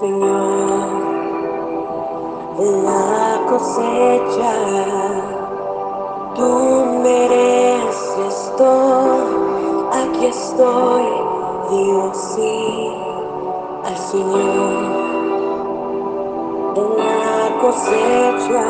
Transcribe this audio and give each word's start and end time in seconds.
Señor, 0.00 0.88
la 2.58 3.40
cosecha. 3.48 4.54
Tú 6.34 6.50
mereces 7.02 8.52
todo, 8.58 9.88
aquí 9.94 10.26
estoy, 10.26 11.02
Dios, 11.70 12.16
sí, 12.34 12.92
al 13.84 13.96
Señor, 13.96 14.74
en 16.76 16.88
la 16.98 17.58
cosecha. 17.62 18.64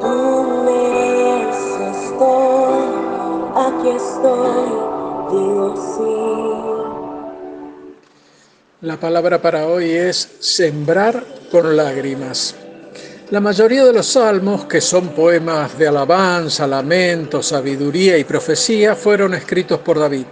Tú 0.00 0.42
mereces 0.66 2.18
todo, 2.18 2.68
aquí 3.56 3.88
estoy, 3.88 4.68
Dios, 5.30 5.78
sí. 5.96 6.47
La 8.80 8.96
palabra 8.96 9.42
para 9.42 9.66
hoy 9.66 9.90
es 9.90 10.36
sembrar 10.38 11.26
con 11.50 11.76
lágrimas. 11.76 12.54
La 13.30 13.40
mayoría 13.40 13.84
de 13.84 13.92
los 13.92 14.06
salmos, 14.06 14.66
que 14.66 14.80
son 14.80 15.08
poemas 15.08 15.76
de 15.76 15.88
alabanza, 15.88 16.64
lamento, 16.64 17.42
sabiduría 17.42 18.16
y 18.16 18.22
profecía, 18.22 18.94
fueron 18.94 19.34
escritos 19.34 19.80
por 19.80 19.98
David. 19.98 20.26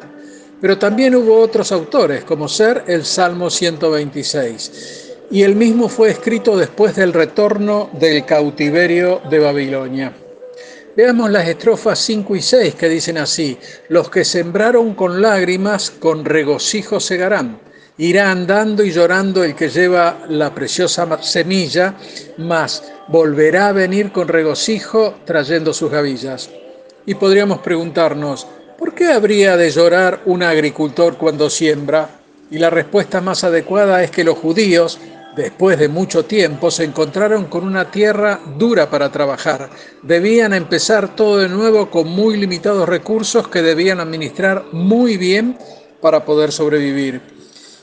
Pero 0.61 0.79
también 0.79 1.17
hubo 1.17 1.41
otros 1.41 1.73
autores, 1.73 2.23
como 2.23 2.47
ser 2.47 2.85
el 2.87 3.05
Salmo 3.05 3.51
126. 3.51 5.17
Y 5.33 5.43
el 5.43 5.57
mismo 5.57 5.89
fue 5.89 6.11
escrito 6.11 6.57
después 6.57 6.95
del 6.95 7.13
retorno 7.13 7.91
del 7.95 8.25
cautiverio 8.25 9.23
de 9.29 9.41
Babilonia. 9.41 10.13
Veamos 10.97 11.33
las 11.33 11.49
estrofas 11.49 11.99
5 11.99 12.37
y 12.37 12.43
6 12.43 12.77
que 12.77 12.89
dicen 12.89 13.19
así, 13.19 13.59
los 13.89 14.09
que 14.09 14.25
sembraron 14.25 14.95
con 14.95 15.21
lágrimas, 15.21 15.91
con 15.91 16.25
regocijo 16.25 17.01
segarán 17.01 17.66
Irá 17.99 18.31
andando 18.31 18.85
y 18.85 18.91
llorando 18.91 19.43
el 19.43 19.55
que 19.55 19.71
lleva 19.71 20.27
la 20.29 20.55
preciosa 20.55 21.09
semilla, 21.23 21.95
mas 22.37 22.83
volverá 23.09 23.69
a 23.69 23.73
venir 23.73 24.13
con 24.13 24.29
regocijo 24.29 25.15
trayendo 25.25 25.73
sus 25.73 25.91
gavillas. 25.91 26.51
Y 27.07 27.15
podríamos 27.15 27.61
preguntarnos, 27.61 28.47
¿por 28.79 28.95
qué 28.95 29.07
habría 29.07 29.57
de 29.57 29.71
llorar 29.71 30.21
un 30.27 30.43
agricultor 30.43 31.17
cuando 31.17 31.49
siembra? 31.49 32.11
Y 32.51 32.59
la 32.59 32.69
respuesta 32.69 33.23
más 33.23 33.45
adecuada 33.45 34.03
es 34.03 34.11
que 34.11 34.25
los 34.25 34.37
judíos, 34.37 34.99
después 35.35 35.79
de 35.79 35.89
mucho 35.89 36.27
tiempo, 36.27 36.71
se 36.71 36.85
encontraron 36.85 37.47
con 37.47 37.65
una 37.65 37.91
tierra 37.91 38.41
dura 38.59 38.91
para 38.91 39.11
trabajar. 39.11 39.71
Debían 40.03 40.53
empezar 40.53 41.17
todo 41.17 41.39
de 41.39 41.49
nuevo 41.49 41.91
con 41.91 42.09
muy 42.09 42.37
limitados 42.37 42.87
recursos 42.87 43.49
que 43.49 43.63
debían 43.63 44.01
administrar 44.01 44.67
muy 44.73 45.17
bien 45.17 45.57
para 46.03 46.27
poder 46.27 46.53
sobrevivir 46.53 47.36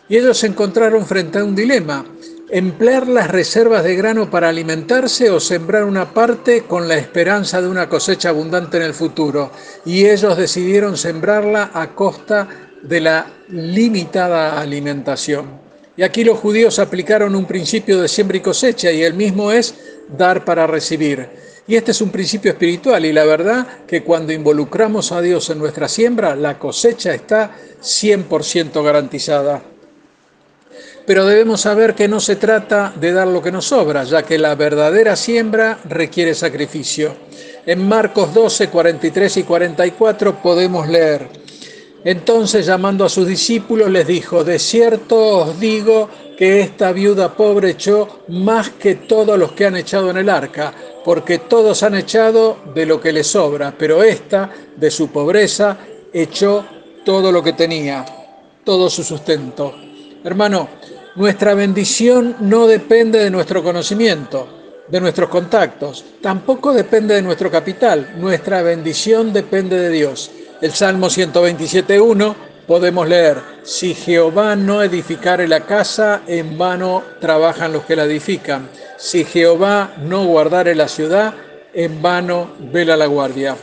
y 0.09 0.17
ellos 0.17 0.37
se 0.37 0.47
encontraron 0.47 1.05
frente 1.05 1.39
a 1.39 1.43
un 1.43 1.55
dilema, 1.55 2.05
emplear 2.49 3.07
las 3.07 3.31
reservas 3.31 3.83
de 3.83 3.95
grano 3.95 4.29
para 4.29 4.49
alimentarse 4.49 5.29
o 5.29 5.39
sembrar 5.39 5.85
una 5.85 6.13
parte 6.13 6.63
con 6.63 6.87
la 6.87 6.95
esperanza 6.95 7.61
de 7.61 7.67
una 7.67 7.89
cosecha 7.89 8.29
abundante 8.29 8.77
en 8.77 8.83
el 8.83 8.93
futuro. 8.93 9.51
Y 9.85 10.05
ellos 10.05 10.37
decidieron 10.37 10.97
sembrarla 10.97 11.71
a 11.73 11.95
costa 11.95 12.47
de 12.83 13.01
la 13.01 13.25
limitada 13.49 14.59
alimentación. 14.59 15.63
Y 15.95 16.03
aquí 16.03 16.23
los 16.23 16.39
judíos 16.39 16.79
aplicaron 16.79 17.35
un 17.35 17.45
principio 17.45 18.01
de 18.01 18.07
siembra 18.07 18.37
y 18.37 18.41
cosecha 18.41 18.91
y 18.91 19.03
el 19.03 19.13
mismo 19.13 19.51
es 19.51 19.73
dar 20.15 20.43
para 20.43 20.67
recibir. 20.67 21.29
Y 21.65 21.75
este 21.75 21.91
es 21.91 22.01
un 22.01 22.09
principio 22.09 22.51
espiritual 22.51 23.05
y 23.05 23.13
la 23.13 23.23
verdad 23.23 23.85
que 23.87 24.03
cuando 24.03 24.33
involucramos 24.33 25.11
a 25.11 25.21
Dios 25.21 25.49
en 25.49 25.59
nuestra 25.59 25.87
siembra, 25.87 26.35
la 26.35 26.59
cosecha 26.59 27.13
está 27.13 27.55
100% 27.81 28.83
garantizada. 28.83 29.72
Pero 31.05 31.25
debemos 31.25 31.61
saber 31.61 31.95
que 31.95 32.07
no 32.07 32.19
se 32.19 32.37
trata 32.37 32.93
de 32.95 33.11
dar 33.11 33.27
lo 33.27 33.41
que 33.41 33.51
nos 33.51 33.65
sobra, 33.65 34.03
ya 34.05 34.23
que 34.23 34.37
la 34.37 34.55
verdadera 34.55 35.15
siembra 35.15 35.79
requiere 35.89 36.33
sacrificio. 36.33 37.15
En 37.65 37.87
Marcos 37.87 38.33
12, 38.33 38.69
43 38.69 39.37
y 39.37 39.43
44 39.43 40.41
podemos 40.41 40.87
leer, 40.87 41.27
entonces 42.05 42.65
llamando 42.65 43.05
a 43.05 43.09
sus 43.09 43.27
discípulos 43.27 43.89
les 43.89 44.05
dijo, 44.05 44.43
de 44.43 44.59
cierto 44.59 45.37
os 45.37 45.59
digo 45.59 46.09
que 46.37 46.59
esta 46.59 46.91
viuda 46.91 47.33
pobre 47.33 47.71
echó 47.71 48.23
más 48.27 48.71
que 48.71 48.95
todos 48.95 49.39
los 49.39 49.53
que 49.53 49.65
han 49.65 49.77
echado 49.77 50.09
en 50.09 50.17
el 50.17 50.29
arca, 50.29 50.73
porque 51.05 51.39
todos 51.39 51.83
han 51.83 51.95
echado 51.95 52.57
de 52.73 52.85
lo 52.85 52.99
que 52.99 53.13
les 53.13 53.27
sobra, 53.27 53.73
pero 53.77 54.03
esta, 54.03 54.49
de 54.75 54.91
su 54.91 55.09
pobreza, 55.09 55.77
echó 56.11 56.65
todo 57.05 57.31
lo 57.31 57.41
que 57.41 57.53
tenía, 57.53 58.05
todo 58.65 58.89
su 58.89 59.03
sustento. 59.03 59.73
Hermano, 60.23 60.69
nuestra 61.15 61.53
bendición 61.53 62.35
no 62.39 62.65
depende 62.67 63.19
de 63.19 63.29
nuestro 63.29 63.63
conocimiento, 63.63 64.47
de 64.87 64.99
nuestros 64.99 65.29
contactos, 65.29 66.03
tampoco 66.21 66.73
depende 66.73 67.15
de 67.15 67.21
nuestro 67.21 67.51
capital. 67.51 68.15
Nuestra 68.17 68.61
bendición 68.61 69.31
depende 69.31 69.79
de 69.79 69.89
Dios. 69.89 70.31
El 70.61 70.71
Salmo 70.71 71.07
127.1 71.07 72.35
podemos 72.67 73.07
leer, 73.07 73.37
si 73.63 73.93
Jehová 73.93 74.55
no 74.55 74.81
edificare 74.81 75.47
la 75.47 75.61
casa, 75.61 76.21
en 76.27 76.57
vano 76.57 77.03
trabajan 77.19 77.73
los 77.73 77.83
que 77.83 77.95
la 77.95 78.05
edifican. 78.05 78.69
Si 78.97 79.23
Jehová 79.25 79.93
no 80.03 80.25
guardare 80.25 80.73
la 80.75 80.87
ciudad, 80.87 81.33
en 81.73 82.01
vano 82.01 82.51
vela 82.71 82.95
la 82.95 83.07
guardia. 83.07 83.55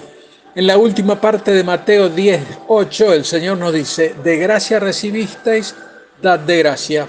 En 0.54 0.66
la 0.66 0.76
última 0.76 1.20
parte 1.20 1.52
de 1.52 1.64
Mateo 1.64 2.10
10.8 2.10 3.12
el 3.12 3.24
Señor 3.24 3.58
nos 3.58 3.72
dice, 3.72 4.14
de 4.22 4.36
gracia 4.36 4.80
recibisteis, 4.80 5.74
dad 6.20 6.40
de 6.40 6.58
gracia. 6.58 7.06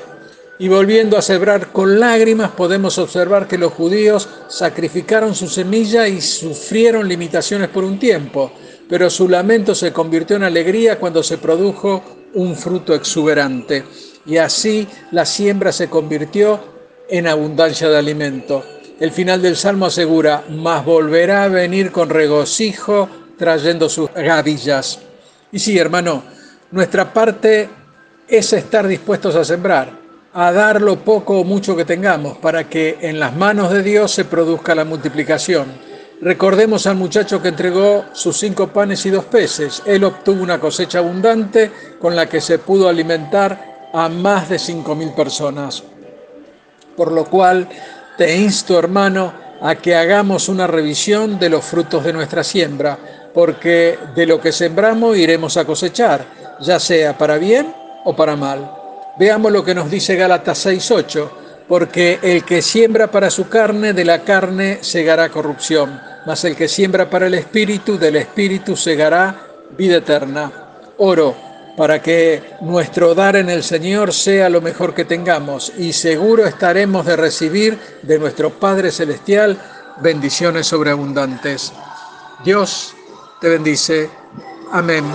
Y 0.61 0.67
volviendo 0.67 1.17
a 1.17 1.23
sembrar 1.23 1.72
con 1.72 1.99
lágrimas, 1.99 2.51
podemos 2.51 2.99
observar 2.99 3.47
que 3.47 3.57
los 3.57 3.73
judíos 3.73 4.29
sacrificaron 4.47 5.33
su 5.33 5.49
semilla 5.49 6.07
y 6.07 6.22
sufrieron 6.22 7.07
limitaciones 7.07 7.69
por 7.69 7.83
un 7.83 7.97
tiempo, 7.97 8.51
pero 8.88 9.09
su 9.09 9.27
lamento 9.27 9.73
se 9.73 9.91
convirtió 9.91 10.35
en 10.35 10.44
alegría 10.44 11.00
cuando 11.00 11.23
se 11.23 11.39
produjo 11.39 12.03
un 12.35 12.55
fruto 12.55 12.94
exuberante. 12.94 13.83
Y 14.27 14.38
así 14.38 14.88
la 15.09 15.25
siembra 15.25 15.71
se 15.71 15.89
convirtió 15.89 16.59
en 17.09 17.25
abundancia 17.25 17.89
de 17.89 17.97
alimento. 17.97 18.63
El 19.00 19.09
final 19.09 19.41
del 19.41 19.55
Salmo 19.57 19.88
asegura, 19.88 20.44
mas 20.47 20.85
volverá 20.85 21.45
a 21.45 21.47
venir 21.47 21.91
con 21.91 22.07
regocijo 22.07 23.09
trayendo 23.35 23.89
sus 23.89 24.13
gavillas. 24.13 25.00
Y 25.51 25.57
sí, 25.57 25.79
hermano, 25.79 26.21
nuestra 26.69 27.11
parte 27.11 27.67
es 28.27 28.53
estar 28.53 28.88
dispuestos 28.88 29.35
a 29.35 29.44
sembrar 29.44 30.00
a 30.34 30.52
dar 30.52 30.81
lo 30.81 30.97
poco 30.97 31.40
o 31.40 31.44
mucho 31.44 31.75
que 31.75 31.86
tengamos 31.86 32.38
para 32.38 32.69
que 32.69 32.97
en 33.02 33.19
las 33.19 33.36
manos 33.36 33.72
de 33.72 33.84
Dios 33.84 34.12
se 34.12 34.25
produzca 34.25 34.74
la 34.75 34.86
multiplicación. 34.86 35.68
Recordemos 36.22 36.86
al 36.88 36.96
muchacho 36.96 37.42
que 37.42 37.50
entregó 37.50 38.06
sus 38.14 38.38
cinco 38.38 38.68
panes 38.68 39.06
y 39.06 39.09
dos 39.09 39.25
peces. 39.25 39.81
Él 39.86 40.03
obtuvo 40.03 40.44
una 40.44 40.59
cosecha 40.59 41.00
abundante 41.00 41.72
con 42.00 42.16
la 42.16 42.28
que 42.28 42.40
se 42.40 42.59
pudo 42.59 42.88
alimentar 42.88 43.90
a 43.92 44.08
más 44.08 44.47
de 44.47 44.59
cinco 44.59 44.96
mil 44.96 45.12
personas. 45.14 45.84
Por 46.96 47.12
lo 47.12 47.25
cual 47.25 47.68
te 48.18 48.38
insto, 48.38 48.78
hermano, 48.78 49.34
a 49.62 49.75
que 49.75 49.96
hagamos 49.96 50.48
una 50.48 50.68
revisión 50.68 51.40
de 51.40 51.50
los 51.50 51.66
frutos 51.66 52.03
de 52.03 52.13
nuestra 52.13 52.44
siembra, 52.44 52.98
porque 53.34 53.98
de 54.16 54.25
lo 54.25 54.40
que 54.40 54.52
sembramos 54.52 55.18
iremos 55.18 55.58
a 55.58 55.66
cosechar, 55.66 56.25
ya 56.62 56.80
sea 56.80 57.18
para 57.18 57.38
bien 57.38 57.74
o 58.06 58.16
para 58.16 58.36
mal. 58.36 58.81
Veamos 59.17 59.51
lo 59.51 59.63
que 59.63 59.75
nos 59.75 59.89
dice 59.89 60.16
Gálatas 60.16 60.66
6:8, 60.66 61.29
porque 61.67 62.19
el 62.22 62.44
que 62.44 62.61
siembra 62.61 63.07
para 63.07 63.29
su 63.29 63.47
carne, 63.47 63.94
de 63.94 64.05
la 64.05 64.23
carne 64.23 64.79
segará 64.81 65.29
corrupción, 65.29 65.99
mas 66.25 66.44
el 66.45 66.55
que 66.55 66.67
siembra 66.67 67.09
para 67.09 67.27
el 67.27 67.33
espíritu, 67.33 67.97
del 67.97 68.17
espíritu 68.17 68.75
segará 68.75 69.47
vida 69.77 69.97
eterna. 69.97 70.51
Oro 70.97 71.35
para 71.77 72.01
que 72.01 72.44
nuestro 72.61 73.16
dar 73.16 73.35
en 73.35 73.50
el 73.50 73.63
Señor 73.63 74.13
sea 74.13 74.50
lo 74.50 74.62
mejor 74.62 74.94
que 74.94 75.06
tengamos 75.06 75.71
y 75.77 75.94
seguro 75.94 76.45
estaremos 76.45 77.06
de 77.06 77.15
recibir 77.15 77.80
de 78.01 78.19
nuestro 78.19 78.50
Padre 78.51 78.91
Celestial 78.91 79.57
bendiciones 80.01 80.68
sobreabundantes. 80.68 81.71
Dios 82.44 82.94
te 83.39 83.50
bendice. 83.50 84.09
Amén. 84.71 85.06